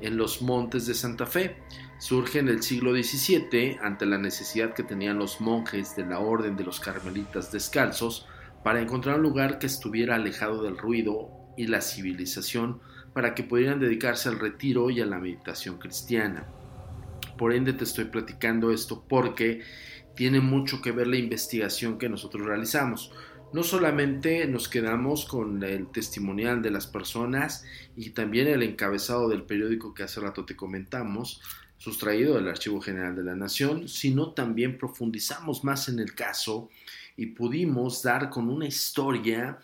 en 0.00 0.16
los 0.16 0.40
montes 0.40 0.86
de 0.86 0.94
Santa 0.94 1.26
Fe. 1.26 1.56
Surge 2.04 2.38
en 2.38 2.48
el 2.48 2.62
siglo 2.62 2.92
XVII 2.92 3.78
ante 3.80 4.04
la 4.04 4.18
necesidad 4.18 4.74
que 4.74 4.82
tenían 4.82 5.18
los 5.18 5.40
monjes 5.40 5.96
de 5.96 6.04
la 6.04 6.18
orden 6.18 6.54
de 6.54 6.62
los 6.62 6.78
carmelitas 6.78 7.50
descalzos 7.50 8.28
para 8.62 8.82
encontrar 8.82 9.16
un 9.16 9.22
lugar 9.22 9.58
que 9.58 9.64
estuviera 9.64 10.16
alejado 10.16 10.62
del 10.62 10.76
ruido 10.76 11.30
y 11.56 11.66
la 11.66 11.80
civilización 11.80 12.82
para 13.14 13.34
que 13.34 13.42
pudieran 13.42 13.80
dedicarse 13.80 14.28
al 14.28 14.38
retiro 14.38 14.90
y 14.90 15.00
a 15.00 15.06
la 15.06 15.18
meditación 15.18 15.78
cristiana. 15.78 16.46
Por 17.38 17.54
ende 17.54 17.72
te 17.72 17.84
estoy 17.84 18.04
platicando 18.04 18.70
esto 18.70 19.02
porque 19.08 19.62
tiene 20.14 20.40
mucho 20.40 20.82
que 20.82 20.92
ver 20.92 21.06
la 21.06 21.16
investigación 21.16 21.96
que 21.96 22.10
nosotros 22.10 22.46
realizamos. 22.46 23.12
No 23.54 23.62
solamente 23.62 24.46
nos 24.46 24.68
quedamos 24.68 25.24
con 25.24 25.62
el 25.62 25.86
testimonial 25.90 26.60
de 26.60 26.70
las 26.70 26.86
personas 26.86 27.64
y 27.96 28.10
también 28.10 28.46
el 28.48 28.62
encabezado 28.62 29.30
del 29.30 29.44
periódico 29.44 29.94
que 29.94 30.02
hace 30.02 30.20
rato 30.20 30.44
te 30.44 30.54
comentamos, 30.54 31.40
sustraído 31.84 32.36
del 32.36 32.48
Archivo 32.48 32.80
General 32.80 33.14
de 33.14 33.22
la 33.22 33.34
Nación, 33.34 33.88
sino 33.90 34.32
también 34.32 34.78
profundizamos 34.78 35.64
más 35.64 35.90
en 35.90 35.98
el 35.98 36.14
caso 36.14 36.70
y 37.14 37.26
pudimos 37.26 38.02
dar 38.02 38.30
con 38.30 38.48
una 38.48 38.66
historia 38.66 39.58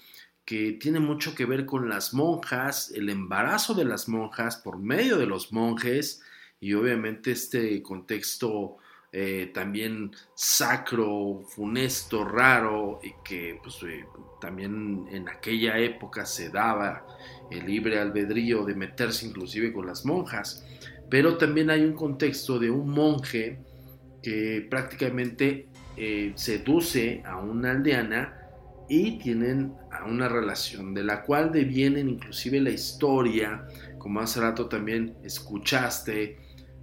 que 0.45 0.73
tiene 0.73 1.01
mucho 1.01 1.35
que 1.35 1.47
ver 1.47 1.65
con 1.65 1.89
las 1.89 2.13
monjas, 2.13 2.93
el 2.95 3.09
embarazo 3.09 3.73
de 3.73 3.87
las 3.87 4.07
monjas 4.07 4.57
por 4.57 4.79
medio 4.79 5.17
de 5.17 5.25
los 5.25 5.51
monjes 5.51 6.21
y 6.61 6.75
obviamente 6.75 7.31
este 7.31 7.83
contexto 7.83 8.77
eh, 9.13 9.51
también 9.55 10.13
sacro, 10.35 11.41
funesto, 11.49 12.23
raro 12.23 13.01
y 13.03 13.15
que 13.25 13.59
pues, 13.63 13.83
eh, 13.83 14.05
también 14.43 15.09
en 15.11 15.27
aquella 15.27 15.79
época 15.79 16.27
se 16.27 16.51
daba 16.51 17.07
el 17.51 17.65
libre 17.65 17.99
albedrío 17.99 18.63
de 18.67 18.75
meterse 18.75 19.27
inclusive 19.27 19.73
con 19.73 19.87
las 19.87 20.05
monjas. 20.05 20.67
Pero 21.11 21.37
también 21.37 21.71
hay 21.71 21.85
un 21.85 21.93
contexto 21.93 22.59
de 22.59 22.71
un 22.71 22.89
monje 22.89 23.59
que 24.23 24.67
prácticamente 24.71 25.69
eh, 25.97 26.33
seduce 26.37 27.23
a 27.27 27.39
una 27.39 27.73
aldeana 27.73 28.37
y 28.89 29.19
tienen 29.19 29.75
una 30.07 30.29
relación 30.29 30.95
de 30.95 31.05
la 31.05 31.23
cual 31.23 31.53
devienen 31.53 32.09
inclusive 32.09 32.61
la 32.61 32.71
historia, 32.71 33.67
como 33.99 34.21
hace 34.21 34.41
rato 34.41 34.67
también 34.67 35.17
escuchaste, 35.23 36.39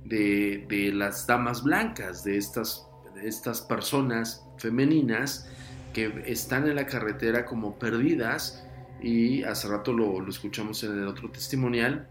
de, 0.06 0.92
las 0.94 1.28
damas 1.28 1.64
blancas, 1.64 2.24
de 2.24 2.38
estas, 2.38 2.88
estas 3.22 3.62
personas 3.62 4.46
femeninas 4.58 5.50
que 5.94 6.24
están 6.26 6.68
en 6.68 6.76
la 6.76 6.86
carretera 6.86 7.46
como 7.46 7.78
perdidas 7.78 8.66
y 9.02 9.44
hace 9.44 9.68
rato 9.68 9.94
lo, 9.94 10.20
lo 10.20 10.30
escuchamos 10.30 10.84
en 10.84 10.98
el 10.98 11.08
otro 11.08 11.30
testimonial, 11.30 12.08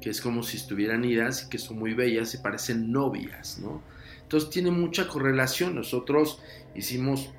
que 0.00 0.10
es 0.10 0.20
como 0.20 0.42
si 0.42 0.56
estuvieran 0.56 1.04
idas 1.04 1.44
y 1.44 1.48
que 1.48 1.58
son 1.58 1.78
muy 1.78 1.94
bellas 1.94 2.34
y 2.34 2.38
parecen 2.38 2.90
novias, 2.90 3.58
¿no? 3.58 3.82
Entonces 4.22 4.50
tiene 4.50 4.70
mucha 4.70 5.08
correlación. 5.08 5.74
Nosotros 5.74 6.40
hicimos 6.74 7.30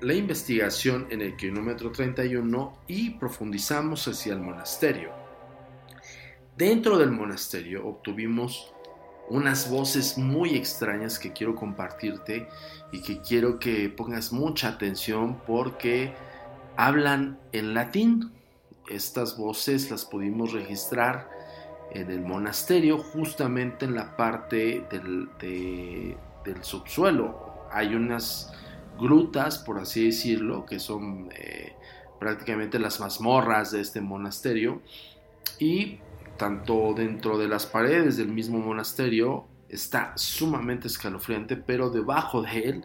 la 0.00 0.14
investigación 0.14 1.06
en 1.10 1.22
el 1.22 1.36
kilómetro 1.36 1.92
31 1.92 2.78
y 2.88 3.10
profundizamos 3.10 4.08
hacia 4.08 4.32
el 4.32 4.40
monasterio. 4.40 5.12
Dentro 6.56 6.98
del 6.98 7.10
monasterio 7.10 7.86
obtuvimos 7.86 8.74
unas 9.28 9.70
voces 9.70 10.18
muy 10.18 10.56
extrañas 10.56 11.18
que 11.18 11.32
quiero 11.32 11.54
compartirte 11.54 12.48
y 12.90 13.00
que 13.00 13.20
quiero 13.20 13.58
que 13.58 13.88
pongas 13.88 14.32
mucha 14.32 14.68
atención 14.68 15.40
porque 15.46 16.12
hablan 16.76 17.38
en 17.52 17.74
latín. 17.74 18.32
Estas 18.88 19.38
voces 19.38 19.90
las 19.90 20.04
pudimos 20.04 20.52
registrar 20.52 21.30
en 21.92 22.10
el 22.10 22.20
monasterio 22.20 22.98
justamente 22.98 23.84
en 23.84 23.94
la 23.94 24.16
parte 24.16 24.84
del, 24.90 26.16
subsuelo. 26.62 27.66
Hay 27.72 27.94
unas 27.94 28.52
grutas, 28.98 29.58
por 29.58 29.78
así 29.78 30.06
decirlo, 30.06 30.66
que 30.66 30.78
son 30.78 31.30
eh, 31.34 31.74
prácticamente 32.18 32.78
las 32.78 33.00
mazmorras 33.00 33.70
de 33.72 33.80
este 33.80 34.00
monasterio. 34.00 34.82
Y 35.58 35.98
tanto 36.36 36.94
dentro 36.94 37.38
de 37.38 37.48
las 37.48 37.66
paredes 37.66 38.16
del 38.16 38.28
mismo 38.28 38.58
monasterio 38.58 39.46
está 39.68 40.12
sumamente 40.16 40.88
escalofriante, 40.88 41.56
pero 41.56 41.90
debajo 41.90 42.42
de 42.42 42.58
él 42.60 42.84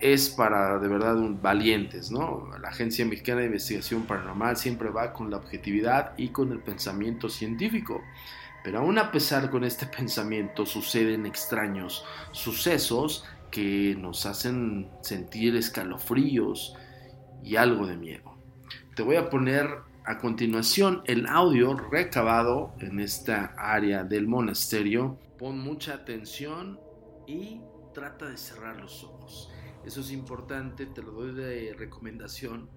es 0.00 0.30
para 0.30 0.78
de 0.78 0.88
verdad 0.88 1.16
un, 1.16 1.40
valientes, 1.40 2.10
¿no? 2.10 2.48
La 2.60 2.68
Agencia 2.68 3.04
Mexicana 3.04 3.40
de 3.40 3.46
Investigación 3.46 4.02
Paranormal 4.06 4.56
siempre 4.56 4.90
va 4.90 5.12
con 5.12 5.30
la 5.30 5.38
objetividad 5.38 6.12
y 6.16 6.28
con 6.28 6.52
el 6.52 6.60
pensamiento 6.60 7.28
científico. 7.28 8.02
Pero 8.62 8.80
aún 8.80 8.98
a 8.98 9.12
pesar 9.12 9.50
con 9.50 9.64
este 9.64 9.86
pensamiento 9.96 10.66
suceden 10.66 11.26
extraños 11.26 12.04
sucesos 12.32 13.24
que 13.50 13.96
nos 13.98 14.26
hacen 14.26 14.90
sentir 15.02 15.56
escalofríos 15.56 16.74
y 17.42 17.56
algo 17.56 17.86
de 17.86 17.96
miedo. 17.96 18.34
Te 18.94 19.02
voy 19.02 19.16
a 19.16 19.30
poner 19.30 19.68
a 20.04 20.18
continuación 20.18 21.02
el 21.06 21.26
audio 21.26 21.74
recabado 21.74 22.74
en 22.80 23.00
esta 23.00 23.54
área 23.56 24.04
del 24.04 24.28
monasterio. 24.28 25.18
Pon 25.38 25.58
mucha 25.58 25.94
atención 25.94 26.80
y 27.26 27.60
trata 27.92 28.26
de 28.26 28.36
cerrar 28.36 28.76
los 28.76 29.02
ojos. 29.04 29.50
Eso 29.86 30.00
es 30.00 30.10
importante, 30.10 30.84
te 30.86 31.00
lo 31.00 31.12
doy 31.12 31.32
de 31.32 31.72
recomendación, 31.72 32.68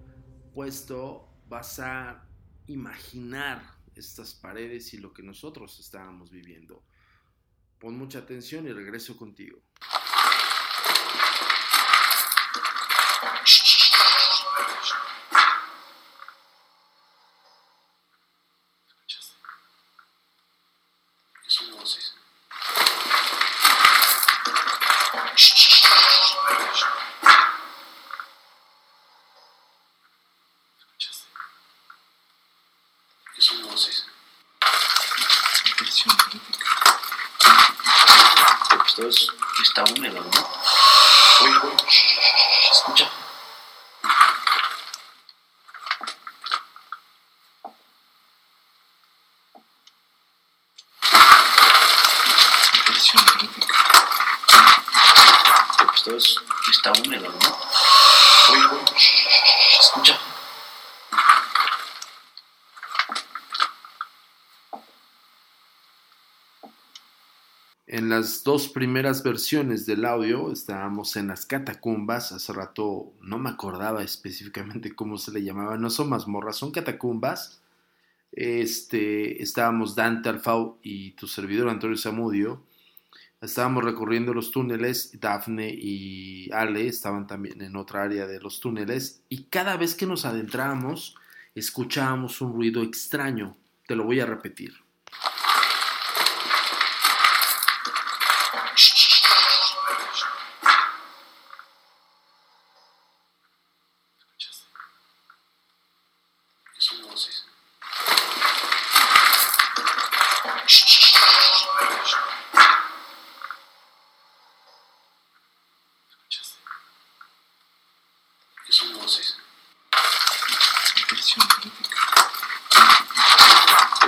puesto 0.54 1.28
vas 1.48 1.80
a 1.80 2.24
imaginar 2.68 3.80
estas 3.96 4.32
paredes 4.32 4.94
y 4.94 4.98
lo 4.98 5.12
que 5.12 5.24
nosotros 5.24 5.80
estábamos 5.80 6.30
viviendo. 6.30 6.84
Pon 7.80 7.98
mucha 7.98 8.20
atención 8.20 8.64
y 8.68 8.72
regreso 8.72 9.16
contigo. 9.16 9.60
está 39.62 39.84
húmedo, 39.84 40.20
¿no? 40.20 40.30
Oye, 41.42 41.56
oye, 41.62 41.76
escucha. 42.72 43.10
Está 56.16 56.92
húmedo, 56.92 57.28
¿no? 57.28 57.36
Oye, 58.52 58.84
escucha. 59.80 60.18
En 67.86 68.08
las 68.08 68.44
dos 68.44 68.68
primeras 68.68 69.22
versiones 69.22 69.86
del 69.86 70.04
audio 70.04 70.52
estábamos 70.52 71.16
en 71.16 71.28
las 71.28 71.46
catacumbas, 71.46 72.32
hace 72.32 72.52
rato 72.52 73.12
no 73.20 73.38
me 73.38 73.50
acordaba 73.50 74.02
específicamente 74.02 74.94
cómo 74.94 75.18
se 75.18 75.32
le 75.32 75.42
llamaba, 75.42 75.76
no 75.76 75.90
son 75.90 76.08
mazmorras, 76.08 76.56
son 76.56 76.70
catacumbas. 76.70 77.60
Este, 78.32 79.42
estábamos 79.42 79.96
Dante 79.96 80.28
Alfau 80.28 80.78
y 80.82 81.12
tu 81.12 81.26
servidor 81.26 81.68
Antonio 81.68 81.96
Zamudio. 81.96 82.62
Estábamos 83.40 83.84
recorriendo 83.84 84.34
los 84.34 84.50
túneles, 84.50 85.18
Dafne 85.18 85.70
y 85.70 86.50
Ale 86.52 86.86
estaban 86.86 87.26
también 87.26 87.62
en 87.62 87.74
otra 87.74 88.02
área 88.02 88.26
de 88.26 88.38
los 88.38 88.60
túneles 88.60 89.22
y 89.30 89.44
cada 89.44 89.78
vez 89.78 89.94
que 89.94 90.04
nos 90.04 90.26
adentrábamos 90.26 91.16
escuchábamos 91.54 92.42
un 92.42 92.52
ruido 92.52 92.82
extraño. 92.82 93.56
Te 93.86 93.96
lo 93.96 94.04
voy 94.04 94.20
a 94.20 94.26
repetir. 94.26 94.74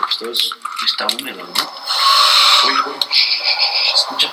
Esto 0.08 0.30
es, 0.30 0.54
está 0.84 1.06
húmedo, 1.06 1.42
¿no? 1.42 1.72
Oye, 2.64 2.78
oye, 2.86 2.98
escucha. 3.94 4.32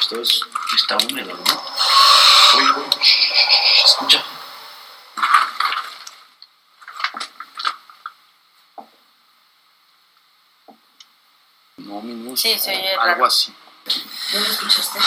Esto 0.00 0.20
es, 0.22 0.40
está 0.74 0.96
húmedo, 0.96 1.34
¿no? 1.36 1.62
Oye, 2.54 2.70
oye, 2.70 3.00
escucha. 3.84 4.24
No. 12.44 12.50
Sí, 12.50 12.58
se 12.58 12.70
oye 12.72 12.94
Algo 12.94 13.24
así. 13.24 13.54
¿No 14.34 14.40
lo 14.40 14.46
escuchaste? 14.46 14.98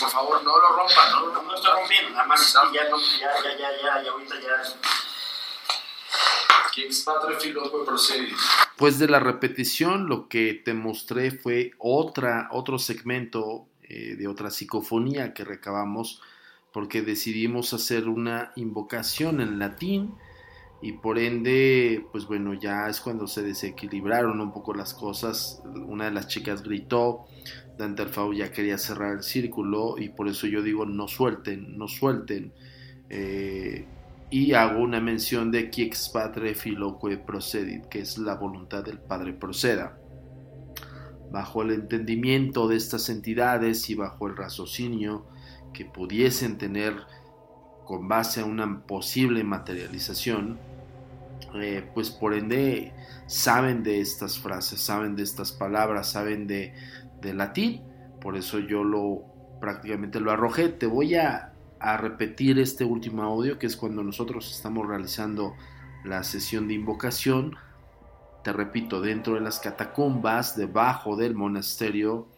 Por 0.00 0.10
favor, 0.10 0.42
no 0.42 0.58
lo 0.58 0.68
rompan, 0.76 1.12
no 1.12 1.20
lo 1.26 1.32
No, 1.34 1.42
no 1.42 1.54
estoy 1.54 1.72
rompiendo, 1.72 2.10
nada 2.10 2.26
más 2.26 2.52
ya, 2.72 2.84
no, 2.88 2.96
ya, 2.98 3.28
ya, 3.44 3.58
ya, 3.58 3.70
ya, 3.82 4.02
ya, 4.02 4.10
ahorita 4.12 4.34
ya. 4.40 4.62
Pues 8.76 8.98
de 8.98 9.08
la 9.08 9.20
repetición, 9.20 10.08
lo 10.08 10.28
que 10.28 10.54
te 10.54 10.72
mostré 10.72 11.32
fue 11.32 11.72
otra, 11.76 12.48
otro 12.50 12.78
segmento 12.78 13.66
eh, 13.82 14.14
de 14.16 14.26
otra 14.26 14.50
psicofonía 14.50 15.34
que 15.34 15.44
recabamos 15.44 16.22
porque 16.72 17.02
decidimos 17.02 17.72
hacer 17.74 18.08
una 18.08 18.52
invocación 18.56 19.40
en 19.40 19.58
latín 19.58 20.14
y 20.82 20.92
por 20.92 21.18
ende, 21.18 22.06
pues 22.10 22.26
bueno, 22.26 22.54
ya 22.54 22.88
es 22.88 23.00
cuando 23.00 23.26
se 23.26 23.42
desequilibraron 23.42 24.40
un 24.40 24.52
poco 24.52 24.72
las 24.72 24.94
cosas. 24.94 25.62
Una 25.86 26.06
de 26.06 26.10
las 26.12 26.28
chicas 26.28 26.62
gritó, 26.62 27.26
Dante 27.76 28.02
Alfau 28.02 28.32
ya 28.32 28.50
quería 28.50 28.78
cerrar 28.78 29.16
el 29.16 29.22
círculo 29.22 29.96
y 29.98 30.08
por 30.08 30.28
eso 30.28 30.46
yo 30.46 30.62
digo 30.62 30.86
no 30.86 31.06
suelten, 31.06 31.76
no 31.76 31.86
suelten. 31.86 32.52
Eh, 33.10 33.84
y 34.30 34.52
hago 34.54 34.80
una 34.80 35.00
mención 35.00 35.50
de 35.50 35.70
qui 35.70 35.82
ex 35.82 36.08
patre 36.08 36.54
filoque 36.54 37.18
procedit, 37.18 37.86
que 37.86 38.00
es 38.00 38.16
la 38.16 38.36
voluntad 38.36 38.84
del 38.84 38.98
Padre 38.98 39.32
proceda. 39.32 39.98
Bajo 41.30 41.62
el 41.62 41.72
entendimiento 41.72 42.68
de 42.68 42.76
estas 42.76 43.08
entidades 43.08 43.90
y 43.90 43.96
bajo 43.96 44.28
el 44.28 44.36
raciocinio 44.36 45.26
que 45.72 45.84
pudiesen 45.84 46.58
tener 46.58 46.94
con 47.84 48.08
base 48.08 48.40
a 48.40 48.44
una 48.44 48.82
posible 48.86 49.42
materialización, 49.44 50.58
eh, 51.54 51.88
pues 51.94 52.10
por 52.10 52.34
ende 52.34 52.92
saben 53.26 53.82
de 53.82 54.00
estas 54.00 54.38
frases, 54.38 54.80
saben 54.80 55.16
de 55.16 55.22
estas 55.22 55.52
palabras, 55.52 56.10
saben 56.10 56.46
de, 56.46 56.74
de 57.20 57.34
latín, 57.34 57.82
por 58.20 58.36
eso 58.36 58.58
yo 58.58 58.84
lo 58.84 59.24
prácticamente 59.60 60.20
lo 60.20 60.30
arrojé. 60.30 60.68
Te 60.68 60.86
voy 60.86 61.16
a 61.16 61.50
a 61.80 61.96
repetir 61.96 62.58
este 62.58 62.84
último 62.84 63.22
audio, 63.22 63.58
que 63.58 63.66
es 63.66 63.76
cuando 63.76 64.04
nosotros 64.04 64.50
estamos 64.54 64.86
realizando 64.86 65.56
la 66.04 66.22
sesión 66.22 66.68
de 66.68 66.74
invocación. 66.74 67.56
Te 68.44 68.52
repito, 68.52 69.00
dentro 69.00 69.34
de 69.34 69.40
las 69.40 69.58
catacumbas, 69.58 70.56
debajo 70.56 71.16
del 71.16 71.34
monasterio 71.34 72.28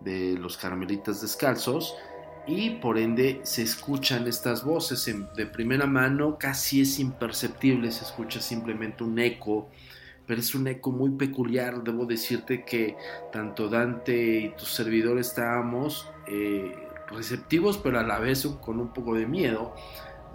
de 0.00 0.38
los 0.38 0.56
carmelitas 0.56 1.20
descalzos, 1.20 1.96
y 2.46 2.70
por 2.70 2.98
ende 2.98 3.40
se 3.44 3.62
escuchan 3.62 4.26
estas 4.26 4.64
voces 4.64 5.10
de 5.36 5.46
primera 5.46 5.86
mano, 5.86 6.38
casi 6.38 6.82
es 6.82 6.98
imperceptible, 6.98 7.90
se 7.90 8.04
escucha 8.04 8.40
simplemente 8.40 9.02
un 9.02 9.18
eco, 9.18 9.70
pero 10.26 10.40
es 10.40 10.54
un 10.54 10.66
eco 10.66 10.90
muy 10.90 11.10
peculiar. 11.10 11.82
Debo 11.82 12.04
decirte 12.04 12.64
que 12.64 12.96
tanto 13.32 13.68
Dante 13.68 14.38
y 14.40 14.48
tu 14.56 14.66
servidor 14.66 15.18
estábamos 15.18 16.10
eh, 16.26 16.74
receptivos, 17.10 17.78
pero 17.78 17.98
a 17.98 18.02
la 18.02 18.18
vez 18.18 18.46
con 18.60 18.78
un 18.78 18.92
poco 18.92 19.14
de 19.14 19.26
miedo. 19.26 19.74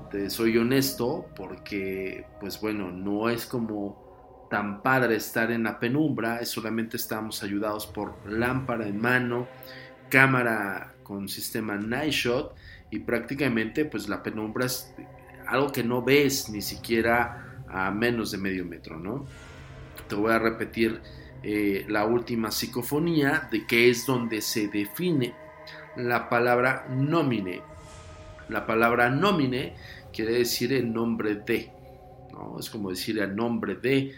Te 0.10 0.30
soy 0.32 0.58
honesto, 0.58 1.28
porque, 1.36 2.26
pues 2.40 2.60
bueno, 2.60 2.92
no 2.92 3.30
es 3.30 3.46
como 3.46 4.48
tan 4.50 4.82
padre 4.82 5.16
estar 5.16 5.52
en 5.52 5.64
la 5.64 5.80
penumbra, 5.80 6.44
solamente 6.46 6.98
estamos 6.98 7.44
ayudados 7.44 7.86
por 7.86 8.16
lámpara 8.28 8.88
en 8.88 9.00
mano, 9.00 9.48
cámara 10.10 10.96
con 11.10 11.28
sistema 11.28 11.76
Night 11.76 12.12
Shot 12.12 12.56
y 12.92 13.00
prácticamente 13.00 13.84
pues 13.84 14.08
la 14.08 14.22
penumbra 14.22 14.68
es 14.68 14.94
algo 15.48 15.72
que 15.72 15.84
no 15.84 16.04
ves 16.04 16.52
ni 16.52 16.62
siquiera 16.62 17.64
a 17.68 17.90
menos 17.90 18.30
de 18.30 18.38
medio 18.38 18.64
metro, 18.64 19.00
¿no? 19.00 19.26
Te 20.08 20.14
voy 20.14 20.32
a 20.32 20.38
repetir 20.38 21.02
eh, 21.42 21.84
la 21.90 22.06
última 22.06 22.52
psicofonía 22.52 23.50
de 23.52 23.66
que 23.66 23.90
es 23.90 24.06
donde 24.06 24.40
se 24.42 24.68
define 24.68 25.34
la 25.96 26.30
palabra 26.30 26.86
nomine. 26.92 27.64
La 28.48 28.68
palabra 28.68 29.10
nomine 29.10 29.74
quiere 30.14 30.34
decir 30.34 30.72
el 30.74 30.94
nombre 30.94 31.38
de, 31.38 31.72
¿no? 32.32 32.60
Es 32.60 32.70
como 32.70 32.92
decir 32.92 33.18
el 33.18 33.36
nombre 33.36 33.74
de 33.74 34.14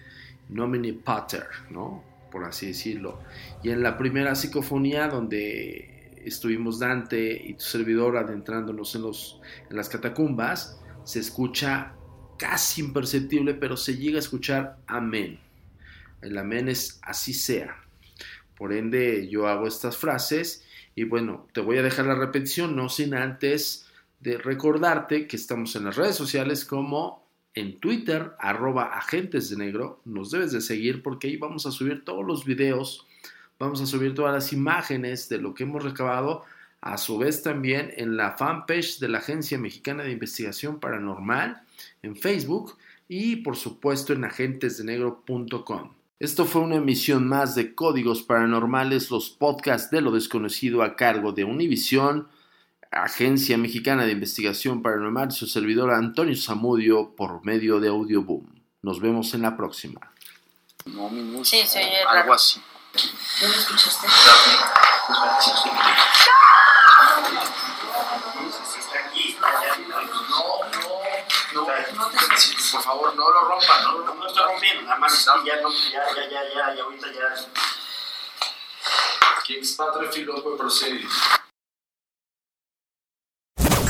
nomine 0.50 0.92
pater, 0.92 1.48
¿no? 1.70 2.04
Por 2.30 2.44
así 2.44 2.68
decirlo. 2.68 3.22
Y 3.64 3.70
en 3.70 3.82
la 3.82 3.98
primera 3.98 4.36
psicofonía 4.36 5.08
donde 5.08 5.91
estuvimos 6.26 6.80
Dante 6.80 7.42
y 7.46 7.54
tu 7.54 7.64
servidor 7.64 8.18
adentrándonos 8.18 8.96
en, 8.96 9.02
los, 9.04 9.42
en 9.70 9.78
las 9.78 9.90
catacumbas, 9.90 10.80
se 11.04 11.20
escucha 11.20 11.94
casi 12.38 12.82
imperceptible, 12.82 13.54
pero 13.54 13.78
se 13.78 13.98
llega 13.98 14.18
a 14.18 14.20
escuchar 14.20 14.78
amén. 14.88 15.40
El 16.22 16.38
amén 16.38 16.70
es 16.70 17.00
así 17.04 17.34
sea. 17.34 17.76
Por 18.56 18.74
ende, 18.74 19.28
yo 19.30 19.48
hago 19.48 19.68
estas 19.68 19.98
frases 19.98 20.66
y 20.96 21.04
bueno, 21.04 21.48
te 21.54 21.62
voy 21.62 21.78
a 21.78 21.84
dejar 21.84 22.06
la 22.06 22.16
repetición, 22.16 22.76
no 22.76 22.90
sin 22.90 23.16
antes 23.16 23.88
de 24.20 24.38
recordarte 24.38 25.28
que 25.28 25.36
estamos 25.36 25.76
en 25.76 25.86
las 25.86 25.96
redes 25.96 26.16
sociales 26.16 26.66
como 26.66 27.28
en 27.54 27.80
Twitter, 27.80 28.32
arroba 28.40 28.98
agentes 28.98 29.50
de 29.50 29.58
negro. 29.58 30.02
Nos 30.06 30.32
debes 30.32 30.52
de 30.52 30.62
seguir 30.62 31.02
porque 31.02 31.28
ahí 31.28 31.38
vamos 31.38 31.66
a 31.66 31.72
subir 31.72 32.06
todos 32.06 32.26
los 32.26 32.46
videos, 32.46 33.08
vamos 33.62 33.80
a 33.80 33.86
subir 33.86 34.16
todas 34.16 34.34
las 34.34 34.52
imágenes 34.52 35.30
de 35.30 35.38
lo 35.38 35.54
que 35.54 35.64
hemos 35.64 35.84
recabado. 35.84 36.44
A 36.82 36.98
su 36.98 37.20
vez 37.20 37.44
también 37.44 37.94
en 37.96 38.18
la 38.18 38.32
fanpage 38.32 38.98
de 38.98 39.08
la 39.08 39.20
Agencia 39.20 39.60
Mexicana 39.60 40.04
de 40.04 40.12
Investigación 40.12 40.80
Paranormal 40.80 41.62
en 42.02 42.16
Facebook 42.16 42.76
y 43.08 43.38
por 43.38 43.56
supuesto 43.56 44.14
en 44.14 44.24
agentesdenegro.com. 44.24 45.94
Esto 46.20 46.46
fue 46.46 46.62
una 46.62 46.78
emisión 46.78 47.28
más 47.28 47.54
de 47.54 47.76
Códigos 47.76 48.24
Paranormales, 48.24 49.12
los 49.12 49.30
podcasts 49.30 49.92
de 49.92 50.02
lo 50.02 50.12
desconocido 50.12 50.82
a 50.82 50.96
cargo 50.96 51.32
de 51.32 51.44
Univisión, 51.44 52.30
Agencia 52.90 53.60
Mexicana 53.60 54.06
de 54.06 54.14
Investigación 54.14 54.82
Paranormal, 54.82 55.30
y 55.30 55.34
su 55.34 55.46
servidor 55.46 55.92
Antonio 55.92 56.36
Zamudio 56.36 57.12
por 57.16 57.46
medio 57.46 57.80
de 57.80 57.90
Audioboom. 57.90 58.46
Nos 58.82 59.00
vemos 59.00 59.36
en 59.36 59.44
la 59.44 59.56
próxima. 59.56 60.02
No, 60.86 61.10
mi 61.12 61.22
música. 61.22 61.64
Sí, 61.64 61.68
se 61.68 61.80
oye 61.80 62.02
Algo 62.10 62.34
así. 62.34 62.60
¿No 62.94 63.48
lo 63.48 63.54
escuchaste? 63.56 64.08
Por 72.72 72.84
favor, 72.84 73.16
no 73.16 73.30
lo 73.30 73.42
rompan, 73.48 73.84
no 73.84 74.02
No, 74.02 74.14
no 74.16 74.28
estoy 74.28 74.44
rompiendo, 74.44 74.84
nada 74.84 74.98
más 74.98 75.26
ya, 75.26 75.56
no, 75.62 75.70
ya, 75.70 76.04
ya, 76.16 76.30
ya, 76.30 76.44
ya, 76.54 76.76
ya, 76.76 76.84
ahorita 76.84 77.08
ya. 77.08 77.22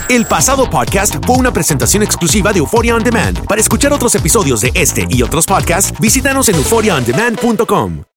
El 0.09 0.25
pasado 0.25 0.69
podcast 0.69 1.15
fue 1.25 1.37
una 1.37 1.53
presentación 1.53 2.03
exclusiva 2.03 2.51
de 2.51 2.59
Euphoria 2.59 2.95
On 2.95 3.03
Demand. 3.03 3.45
Para 3.45 3.61
escuchar 3.61 3.93
otros 3.93 4.13
episodios 4.15 4.61
de 4.61 4.71
este 4.73 5.07
y 5.09 5.23
otros 5.23 5.45
podcasts, 5.45 5.93
visítanos 5.99 6.49
en 6.49 6.55
euphoriaondemand.com. 6.55 8.10